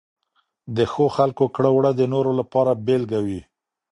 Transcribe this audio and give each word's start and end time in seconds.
د 0.75 0.77
ښه 0.91 1.05
خلکو 1.17 1.45
کړه 1.55 1.69
وړه 1.75 1.91
د 1.95 2.01
نورو 2.13 2.31
لپاره 2.39 2.71
بېلګه 2.85 3.19
وي. 3.27 3.41